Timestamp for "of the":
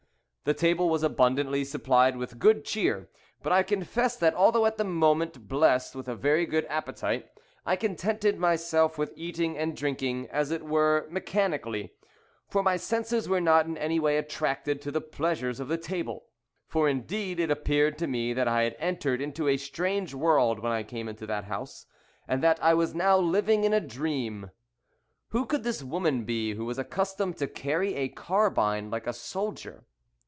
15.59-15.77